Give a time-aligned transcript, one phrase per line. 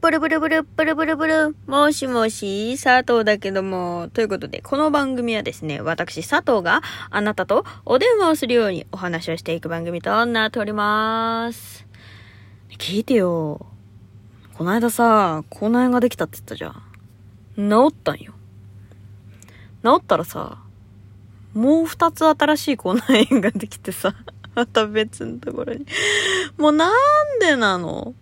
[0.00, 11.84] ブルブルブル、ブルブルブル、もしもし、佐藤だけども、ということで、この番組はですね、私佐藤があなたとお電話をするようにお話をしていく番組となっております。
[12.78, 13.66] 聞いてよ。
[14.54, 17.68] この間さ、口内炎ができたって言ったじゃん。
[17.68, 18.34] 治ったんよ。
[19.82, 20.58] 治ったらさ、
[21.54, 24.14] もう二つ新しい口内炎ができてさ、
[24.54, 25.86] また別のところに。
[26.56, 26.92] もうなん
[27.40, 28.14] でなの？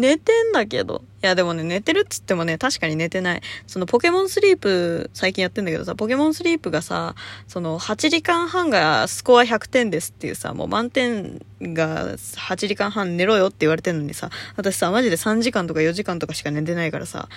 [0.00, 1.04] 寝てんだけど。
[1.22, 3.42] いやでもね、寝てるっつってもね、確かに寝てない。
[3.66, 7.14] そのポケモンスリープ、最近やってんだけどさ、ポケモンスリープがさ、
[7.46, 17.28] その8時間半がスコア100点ですっていうさ、もう満点が8時間半寝ろよって言われてんのにさ、私さ、マジで3時間とか4時間とかしか寝てないからさ、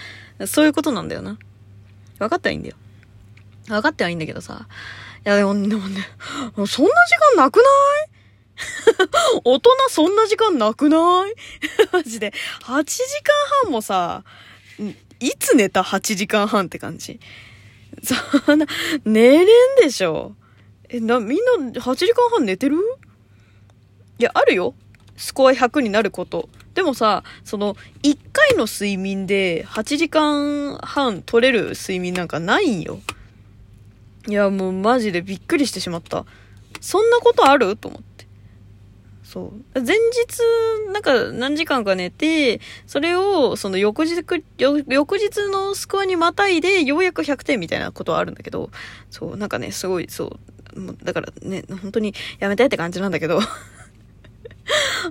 [0.47, 1.37] そういうことなんだよな。
[2.19, 2.75] 分かったらいいんだよ。
[3.67, 4.67] 分かってはいいんだけどさ。
[5.25, 6.07] いやでも、でもね、
[6.55, 6.81] そんな時
[7.35, 7.65] 間なくない？
[9.43, 11.33] 大人そんな時間なくない？
[11.91, 12.33] マジで。
[12.63, 14.23] 8時間半もさ、
[15.19, 17.19] いつ寝た ?8 時間半って感じ。
[18.03, 18.65] そんな、
[19.05, 19.47] 寝れん
[19.81, 20.35] でしょ？
[20.89, 21.39] え、な、みん
[21.73, 22.77] な8時間半寝てる？
[24.19, 24.75] いや、あるよ。
[25.17, 26.49] スコア100になること。
[26.73, 32.99] でもさ、その、1回の睡眠で8時間半取れる睡眠なんかないんよ。
[34.27, 36.25] いや、もうマジでびっくりしてしまった。
[36.81, 37.75] そんなことある？
[37.77, 38.12] と思って。
[39.33, 39.81] そう。
[39.81, 44.23] 前日、なんか何時間か寝て、それを、その翌日、
[44.59, 48.69] 翌日のスコアにまたいで、ようやく100点みたいなことはあるんだけど、
[49.09, 50.37] そう、なんかね、すごい、そ
[50.75, 53.39] う、もうだからね、本当にやめたいって感じなんだけど。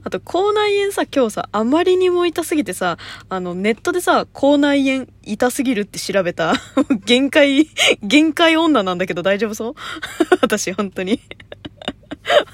[0.04, 2.98] あと、口内炎さ、今日さ、あまりにも痛すぎてさ、
[3.28, 6.54] あの、ネットでさ、口内炎痛すぎるって調べた、
[7.06, 7.66] 限界、
[8.04, 9.74] 限界女なんだけど大丈夫そう？
[10.40, 11.20] 私、本当に。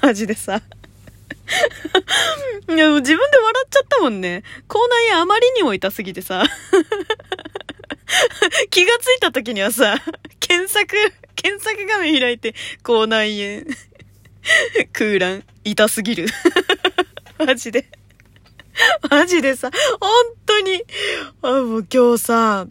[0.01, 0.63] マジでさ。
[2.69, 4.43] いや、自分で笑っちゃったもんね。
[4.67, 6.43] 口内炎あまりにも痛すぎてさ。
[8.69, 9.97] 気がついた時にはさ、
[10.39, 10.95] 検索、
[11.35, 13.63] 検索画面開いて、口内炎、
[14.93, 16.27] 空欄、痛すぎる。
[17.37, 17.89] マジで。
[19.09, 20.11] マジでさ、本
[20.45, 20.83] 当に。
[21.41, 22.67] あもう今日さ、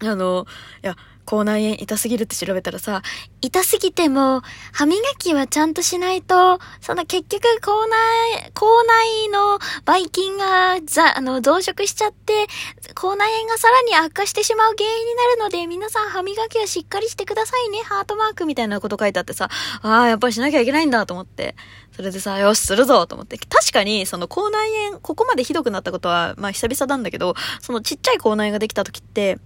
[0.00, 0.46] あの、
[0.82, 3.02] いや、口内炎痛すぎるって調べたらさ、
[3.40, 4.42] 痛すぎても、
[4.72, 12.46] 歯磨きはちゃんとしないと、その結局口内、口内のばい菌が、ざ、あの、増殖しちゃって、
[12.94, 19.48] 口内炎がさらに悪化してしまう原因になるので、皆さん歯磨きはしっかりしてくださいね、ハートマークみたいなこと書いてあってさ、
[19.82, 21.56] ああ、やっぱりしなきゃいけないんだと思って。
[21.96, 23.38] それでさ、よし、するぞと思って。
[23.38, 29.38] 確かに、その口内炎、ここまでひどくなったことは、まあ久々なんだけど、そのちっちゃい口内炎ができた時って、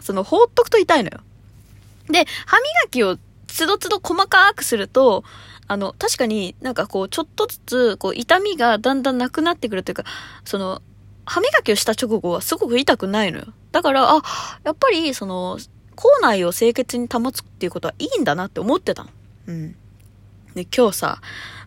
[0.00, 1.20] その放っとくと痛いのよ。
[2.08, 5.24] で、歯磨きをつどつど細かくすると、
[5.66, 10.04] あの、確かになんかこう、ちょっとずつ、こう、痛みがだんだんなくなってくるというか、
[10.44, 10.80] その、
[11.26, 13.46] 歯磨きをした直後はすごく痛くないのよ。
[13.70, 14.22] だから、あ、
[14.64, 15.58] やっぱり、その、
[15.94, 19.10] 口内を清潔に保つっていうことはいいんだなって思ってたの。
[19.48, 19.76] うん。
[20.54, 21.20] で、今日さ、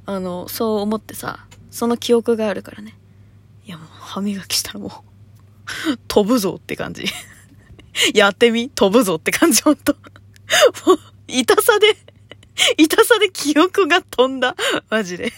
[0.05, 2.97] あの、そう思ってさ、その記憶があるからね。
[3.67, 7.05] いやもう、歯磨きしたらもう、飛ぶぞって感じ。
[8.13, 9.93] やってみ飛ぶぞって感じ、ほんと。
[10.85, 11.95] もう、痛さで、
[12.77, 14.55] 痛さで記憶が飛んだ。
[14.89, 15.31] マジで。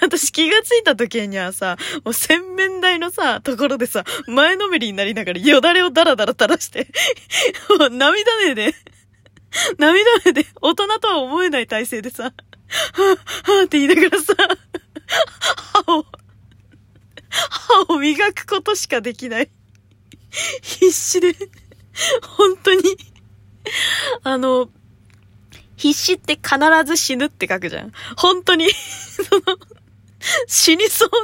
[0.00, 6.86] 私気がついた時にはさ、もう洗面台のさ、ところでさ、前のめりになりながらよだれをダラダラ垂らして、
[7.78, 8.74] もう涙目で、
[9.78, 14.34] 涙目で大人とは思えない体勢でさ、はぁ、はぁって言いながらさ、
[15.84, 16.06] 歯を、
[17.28, 19.50] 歯を磨くことしかできない。
[20.62, 21.34] 必死で、
[22.36, 22.82] 本当に、
[24.22, 24.68] あの、
[25.76, 27.92] 必死って必ず死ぬって書くじゃん。
[28.16, 29.58] 本当に、その、
[30.46, 31.16] 死にそうな、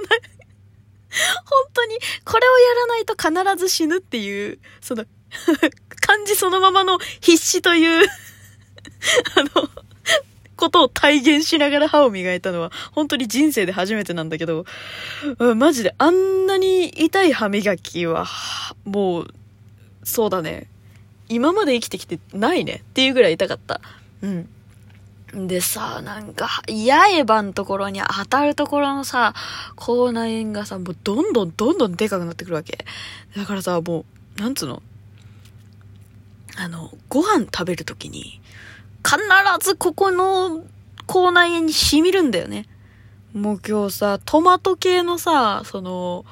[1.44, 5.04] 本当に、これをやらないと必ず死ぬっていう、その、
[6.00, 8.09] 漢字そのままの必死という、
[9.37, 9.69] あの、
[10.56, 14.66] ことを体現しながら歯を磨いたのは、本当に人生で初めてなんだけど、
[15.56, 18.26] マジであんなに痛い歯磨きは、
[18.85, 19.35] もう、
[20.05, 20.69] そうだね。
[21.29, 23.81] 今まで生きてきてないねっていうぐらい痛かった。
[24.23, 24.49] うん。
[25.47, 29.35] でさ、なんか、八重歯のところに当たるところのさ、
[29.77, 32.85] 口内炎がさ、もうどんどんどんどんでかくなってくるわけ。
[33.37, 34.05] だからさ、も
[34.37, 34.82] う、なんつうの？
[36.56, 38.41] あの、ご飯食べるときに、
[39.05, 39.21] 必
[39.65, 40.65] ずここの
[41.06, 42.67] 口内炎に染みるんだよね。
[43.32, 46.25] もう今日さ、トマト系のさ、その、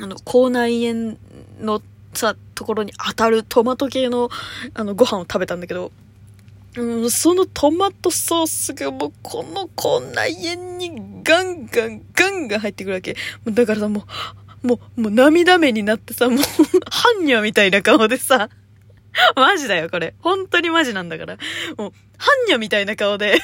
[0.00, 1.16] あの、口内炎
[1.60, 1.82] の
[2.14, 4.30] さ、ところに当たるトマト系の、
[4.74, 5.92] あの、ご飯を食べたんだけど、
[6.76, 13.16] うん、そのトマトソースがもうこの口内炎にガンガンガンガン入ってくるわけ。
[13.46, 14.04] だからさ、も
[14.62, 18.48] う、もう、もう涙目になってさ、もう、般若みたいな顔でさ、
[19.34, 20.14] マジだよ、これ。
[20.20, 21.38] 本当にマジなんだから。
[21.76, 23.38] もう、般若みたいな顔で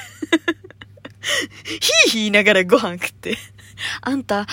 [1.81, 3.37] ひーひー言いながらご飯食って。
[4.01, 4.47] あんた、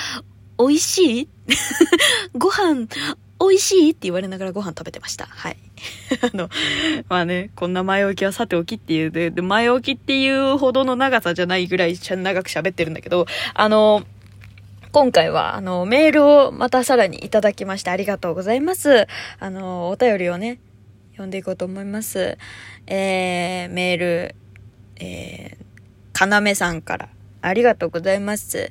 [0.59, 1.29] 美味しい？
[2.37, 2.87] ご飯、
[3.41, 5.27] 美味しいって言われながらご飯食べてました。
[5.27, 5.57] はい。
[6.33, 6.49] あの、
[7.09, 14.05] まあね、こんな前置きはさておきっていうで、で、前置きっていうほどの長さじゃないぐらい長く喋ってるんだけど、あの、
[14.93, 19.07] 今回は、あの、メールをまたさらにいただきましてありがとうございます。
[19.41, 20.61] あの、お便りをね、
[21.13, 22.37] 読んでいこうと思います。
[22.87, 24.35] えー、メール、
[24.97, 27.09] えー、かなめさんから、
[27.41, 28.71] ありがとうございます。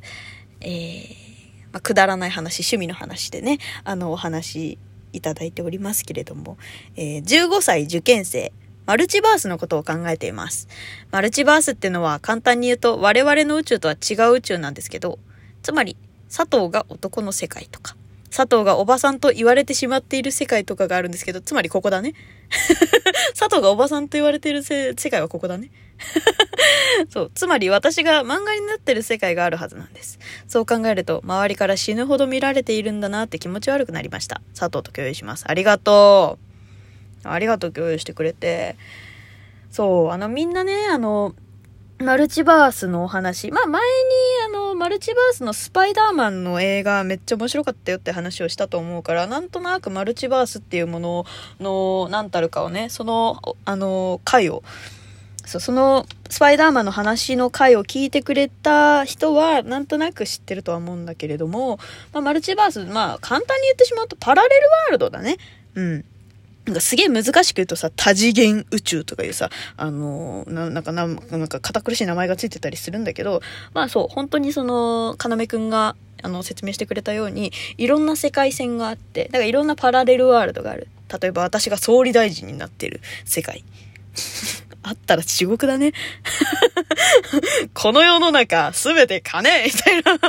[0.61, 1.30] えー、
[1.71, 4.77] まあ、くだらない話、趣味の話でね、あの、お話
[5.13, 6.57] いただいておりますけれども、
[6.95, 8.51] えー、15歳受験生、
[8.85, 10.67] マルチバースのことを考えています。
[11.11, 15.19] マルチバースってのは簡単に言うと我々の宇宙とは違う宇宙なんですけど、
[15.61, 15.95] つまり
[16.35, 17.95] 佐藤が男の世界とか、
[18.31, 22.13] 佐藤がおばさんと言われてしまっている世界とかがあるんですけど、つまりここだね。
[23.37, 25.69] 佐藤がおばさんと言われている世界はここだね。
[27.11, 27.31] そう。
[27.35, 30.17] つまり私が漫画になってる世界があるはずなんです。
[30.47, 34.41] そう考えると、周りから死ぬほど見られているんだなって気持ち悪くなりました。
[34.57, 35.43] 佐藤と共有します。
[35.47, 36.39] ありがと
[37.25, 37.27] う。
[37.27, 38.77] ありがとう共有してくれて。
[39.71, 41.35] そう、あのみんなね、あの、
[42.01, 43.51] マルチバースのお話。
[43.51, 43.87] まあ前に
[44.47, 51.25] あの、マルチバースのスパイダーマンの映画めっちゃ面白かったよって話をしたと思うから、なんとなくマルチバースっていうもの
[51.59, 54.63] の何たるかをね、その、あの、回を、
[55.45, 61.77] そ、そのスパイダーマンの話の回を聞いてくれた人はなんとなく知ってるとは思うんだけれども、
[62.13, 65.37] まあマルチバース、まあ簡単に言ってしまうとパラレルワールドだね。
[65.75, 66.05] うん。
[66.65, 73.41] なんかすげえ難しく言うとさ、多次元宇宙とかいうさ、あのな、なんかな、なんか堅苦しい名前がついてたりするんだけど、
[73.73, 80.87] まあそう、本当にその、かなめくんが、あの、説明してくれたように、いろんな世界線があって、だからいろんなパラレルワールドがある。
[81.19, 83.63] 例えば私が総理大臣になってる世界。
[84.83, 85.93] あったら地獄だね。
[87.73, 90.19] この世の中、すべて金みたいな。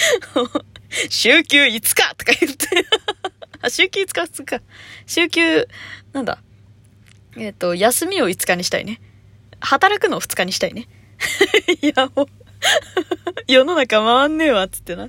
[1.08, 2.66] 週休5日とか言って
[3.62, 4.62] あ、週休5日2日。
[5.06, 5.68] 週休、
[6.12, 6.38] なんだ？
[7.36, 9.00] えっ、ー、と、休みを5日にしたいね。
[9.60, 10.88] 働くのを2日にしたいね。
[11.82, 12.26] いや、もう
[13.46, 15.04] 世の中回んねえわ、つってな。
[15.06, 15.08] い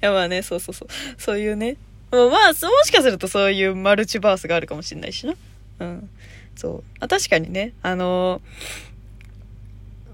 [0.00, 0.88] や、まあね、そうそうそう。
[1.18, 1.76] そういうね。
[2.10, 2.54] まあ、も
[2.84, 5.34] しかするとそういうマルチバースがあるかもしれないしな。
[5.80, 6.10] うん。
[6.54, 6.84] そう。
[7.00, 8.40] あ確かにね、あの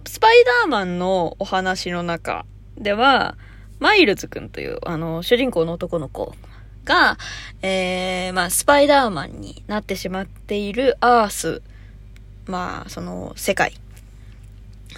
[0.06, 2.46] スパイダーマンのお話の中
[2.78, 3.36] では、
[3.78, 6.34] マイルズくんという、あの、主人公の男の子
[6.84, 7.18] が、
[7.62, 11.62] えー、まあ、スパイダーマンになってしまっているアース、
[12.46, 13.74] まあ、その世界。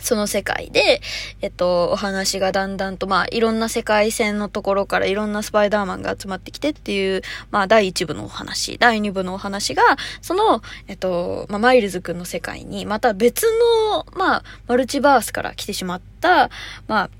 [0.00, 1.00] その世界で、
[1.40, 9.82] えっと、お話がだんだんと、まあ、いろんな世界線のところからいろんなスパイダーマンが集まってきてっていう、まあ、第1部のお話、第2部のお話が、
[10.20, 13.46] その、えっと、まあ、マイルズくんの世界に、また別
[13.92, 16.50] の、まあ、マルチバースから来てしまった、
[16.88, 17.10] まあ、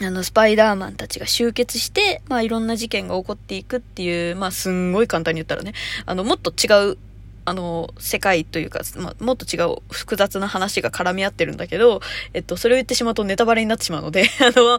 [0.00, 5.72] あの、スパイダーマンたちが集結して、まあ、いろんな事件が起こっていくっていう、まあ、すんごい簡単に言ったらね、
[6.06, 6.98] あの、もっと違う、
[7.44, 12.00] あの、世界というか、まあ、もっと違う複雑な話が絡み合ってるんだけど、
[12.32, 14.78] えっと、それを言ってしまうとネタバレになってしまうので、 あの、本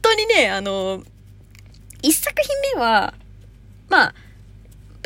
[0.00, 1.02] 当にね、あの、
[2.02, 3.14] 一作品目は、
[3.88, 4.14] まあ、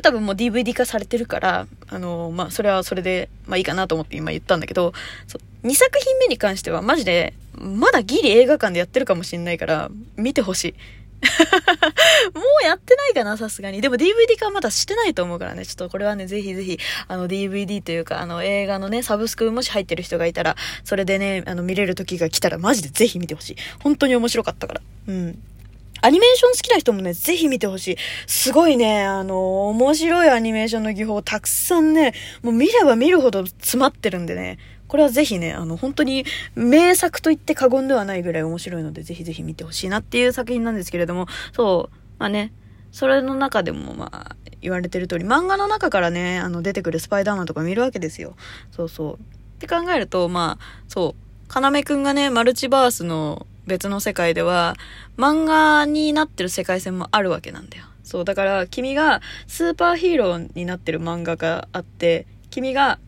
[0.06, 4.92] 多分もう DVD 化されてるから、あの、まあ、それはそれで、まあいいかなと思って今言ったんだけど、
[5.64, 10.74] 2作品目に関してはマジで、まだギリ映画館でやってるかもしんないから、見てほしい。
[12.34, 13.80] もうやってないかな、さすがに。
[13.80, 15.66] でも DVD 化はまだしてないと思うからね。
[15.66, 23.56] ちょっとこれはね、ぜひぜひ、あの DVD というか、あの映画のね、サブスクもし入ってる人がいたら、それでね、あの見れる時が来たらマジでぜひ見てほしい。
[23.82, 24.80] 本当に面白かったから。
[25.08, 25.42] うん。
[26.02, 27.96] アニメーション好きな人もね、ぜひ見てほしい。
[28.26, 36.24] すごいね、あの、面白いアニメーションの技法たくさんね、もう見れば見るほど詰まってるんでね、これはぜひね、あの、本当に
[36.54, 42.52] 名作と言って過言ではないぐらい面白いので、ぜひぜひ見てほしいなっていう作品なんですけれども、そう、まあね、
[42.92, 48.36] それの中でも、まあ、言われてる通り、漫画の中からね、あの、出てくるスパイダーマンとか見るわけですよ。
[48.70, 49.14] そうそう。
[49.14, 49.18] っ
[49.58, 54.76] て考えると、まあ、そう、かなめくんがね、マルチバースの別の世界では、
[55.16, 57.84] 漫画になってる世界線もあるわけなんだよ。
[58.02, 62.98] そう、だから君がスーパーヒーローになってる漫画があって、君が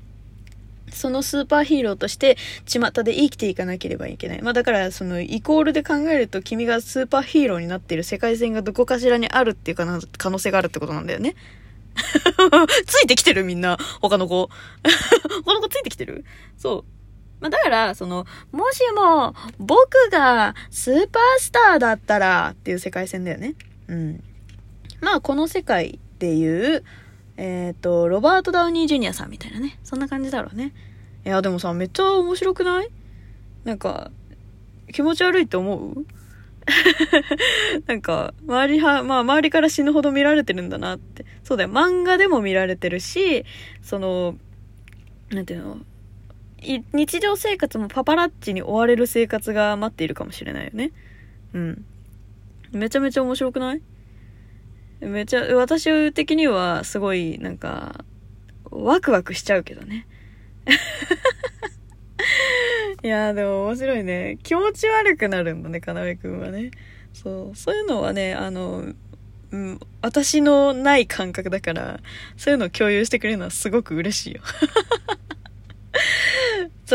[0.93, 2.37] そのスーパーヒーローとして
[2.67, 4.43] 巷で生きていかなければいけない。
[4.43, 11.35] まあだからそのイコールで考えると君がスーパーヒーローになっている世界線がどこかしらにあるっていうかな可能性があるってことなんだよね。
[12.87, 13.79] ついてきてるみんな。
[14.00, 14.50] 他の子。
[15.45, 16.25] 他の子ついてきてる？
[16.57, 16.98] そう。
[17.40, 23.54] まあ、だから、その、もしも、僕がスーパースターだったらっていう世界線だよね。
[23.88, 24.25] うん。
[25.00, 26.85] まあ、この世界でいう、
[27.37, 29.78] えっ、と、ロバート・ダウニー・ジュニアさんみたいなね。
[29.85, 30.75] そんな感じだろうね。
[31.25, 32.90] いや、でもさ、めっちゃ面白くない？
[33.64, 34.11] なんか、
[34.92, 36.07] 気持ち悪いって思う？
[37.87, 41.25] なんか、周りは、まあ周りから死ぬほど見られてるんだなって。
[41.45, 43.45] そうだよ、漫画でも見られてるし、
[43.83, 44.37] その、
[45.30, 45.78] なんていうの、
[46.61, 50.93] 日常生活もパパラッチに追われる生活が待っているかもしれないよね。
[51.55, 51.85] うん。
[52.73, 53.83] めちゃめちゃ面白くない？
[55.00, 58.05] めちゃ、私的にはすごい、なんか、
[58.71, 60.07] ワクワクしちゃうけどね。
[63.03, 64.38] いやでも面白いね。
[64.43, 66.73] 気持ち悪くなるんだね、かなめくんはね。
[67.15, 67.57] そう。
[67.57, 68.93] そういうのはね、あの、
[69.50, 72.00] うん、私のない感覚だから、
[72.37, 74.43] そういうのを共有してくれるのはすごく嬉しいよ。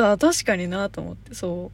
[0.02, 1.72] あ確かになと思って、そ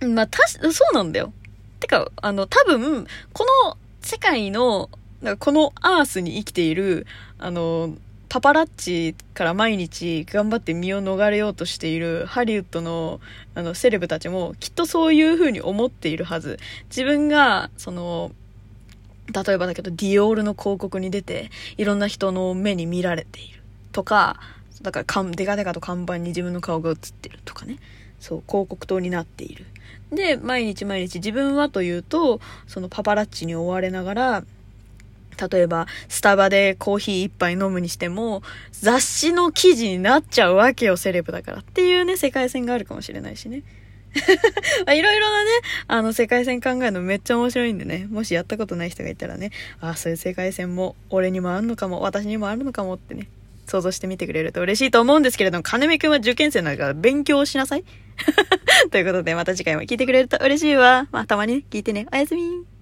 [0.00, 0.08] う。
[0.08, 1.32] まあ、たし、そうなんだよ。
[1.80, 4.90] てか、あの、多分、この世界の、
[5.22, 7.06] なんかこのアースに生きている、
[7.38, 7.96] あの、
[8.28, 13.20] パパラッチから毎日頑張って身を逃れようとしているハリウッドの
[13.54, 16.58] あのセレブたちもきっとそういう風に思っているはず。
[16.88, 18.32] 自分が、その、
[19.32, 24.40] 例えばだけどディオールの広告に出ていろんな人の目に見られているとか、
[24.82, 27.78] だからかんデカデカと看板に自分の顔が映ってるとかね。
[28.20, 29.66] そう、広告塔になっている。
[30.12, 34.44] で、毎日毎日自分はというと、そのパパラッチに追われながら、
[35.50, 41.58] 例えば、スタバでコーヒー一杯飲むにしても、雑誌の記事になっちゃうわけよ、セレブだから。
[41.58, 43.62] っていうね、世界線があるかもしれないしね。
[44.86, 45.50] まあいろいろなね、
[45.88, 49.50] あの、世界線考えるのめっちゃ面白いんでね、もしやったことない人がいたらね、
[49.80, 53.28] ああ、そういう世界線も、俺にもあるのかも、私にもあるのかもってね、
[53.66, 57.84] 想像してみてくれると嬉しいと思うんですけれども、金目くんは受験生なんだから勉強しなさい。
[58.90, 61.08] ということで、また次回も聞いてくれると嬉しいわ。
[61.10, 62.06] まあ、たまに、聞いてね。
[62.12, 62.73] おやすみ。